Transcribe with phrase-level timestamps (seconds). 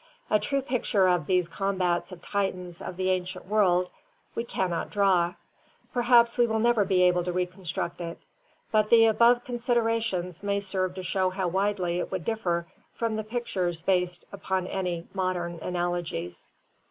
[0.31, 3.91] A true picture of these combats of titans of the ancient world
[4.33, 5.35] we cannot draw;
[5.93, 8.17] perhaps we will never be able to reconstruct it.
[8.71, 13.23] But the above considerations may serve to show how widely it would differ from the
[13.23, 16.49] pictures based upon any modern analogies.